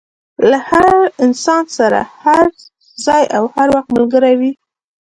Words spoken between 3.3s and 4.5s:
او هر وخت ملګری